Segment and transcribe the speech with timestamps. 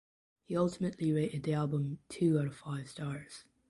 [0.45, 3.45] He ultimately rated the album two out of five stars.